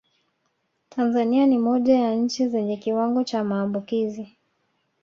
[0.89, 4.37] Tanzania ni moja ya nchi zenye kiwango cha maambukizi